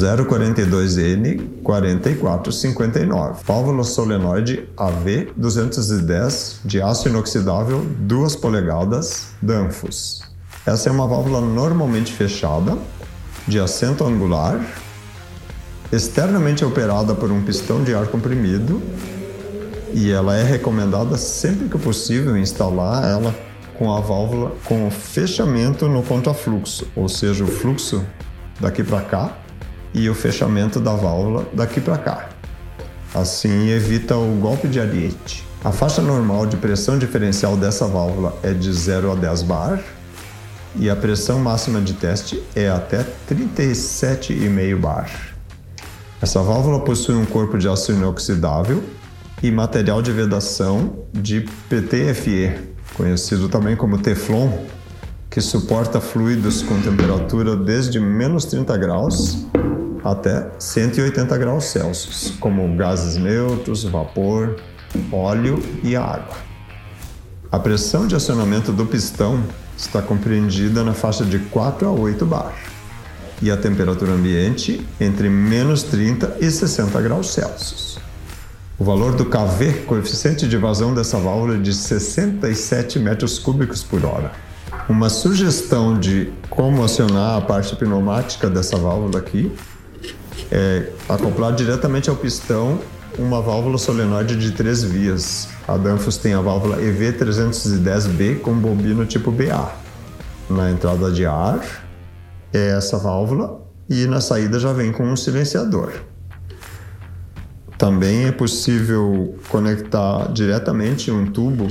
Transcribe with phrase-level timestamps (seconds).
[0.00, 3.42] 042N 4459.
[3.46, 10.22] Válvula solenoide AV 210 de aço inoxidável 2 polegadas Danfoss.
[10.64, 12.78] Essa é uma válvula normalmente fechada,
[13.46, 14.60] de assento angular,
[15.92, 18.80] externamente operada por um pistão de ar comprimido
[19.92, 23.34] e ela é recomendada sempre que possível instalar ela
[23.76, 28.04] com a válvula com fechamento no contrafluxo, ou seja, o fluxo
[28.60, 29.36] daqui para cá
[29.92, 32.28] e o fechamento da válvula daqui para cá.
[33.14, 35.44] Assim evita o golpe de ariete.
[35.64, 39.80] A faixa normal de pressão diferencial dessa válvula é de 0 a 10 bar
[40.76, 45.10] e a pressão máxima de teste é até 37,5 bar.
[46.22, 48.82] Essa válvula possui um corpo de aço inoxidável
[49.42, 52.52] e material de vedação de PTFE,
[52.94, 54.50] conhecido também como Teflon,
[55.28, 59.46] que suporta fluidos com temperatura desde menos 30 graus
[60.04, 64.56] até 180 graus Celsius, como gases neutros, vapor,
[65.12, 66.36] óleo e água.
[67.50, 69.42] A pressão de acionamento do pistão
[69.76, 72.54] está compreendida na faixa de 4 a 8 bar
[73.42, 77.98] e a temperatura ambiente entre menos 30 e 60 graus Celsius.
[78.78, 84.04] O valor do KV, coeficiente de vazão dessa válvula, é de 67 metros cúbicos por
[84.04, 84.32] hora.
[84.88, 89.52] Uma sugestão de como acionar a parte pneumática dessa válvula aqui
[90.50, 92.78] é acoplar diretamente ao pistão
[93.18, 95.48] uma válvula solenoide de três vias.
[95.66, 99.72] A Danfoss tem a válvula EV310B com bobina tipo BA.
[100.48, 101.60] Na entrada de ar
[102.52, 105.92] é essa válvula e na saída já vem com um silenciador.
[107.76, 111.68] Também é possível conectar diretamente um tubo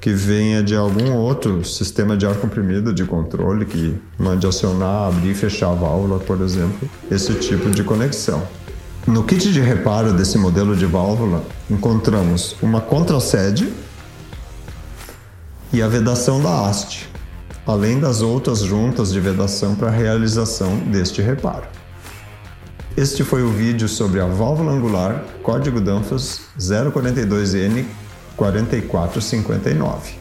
[0.00, 5.32] que venha de algum outro sistema de ar comprimido de controle que mande acionar, abrir
[5.32, 8.42] e fechar a válvula, por exemplo, esse tipo de conexão.
[9.06, 13.70] No kit de reparo desse modelo de válvula, encontramos uma contrasede
[15.72, 17.08] e a vedação da haste,
[17.66, 21.64] além das outras juntas de vedação para a realização deste reparo.
[22.96, 27.84] Este foi o vídeo sobre a válvula angular código Danfoss 042N
[28.40, 30.14] 4459.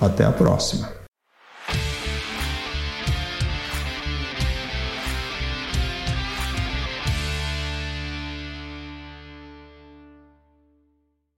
[0.00, 0.99] Até a próxima!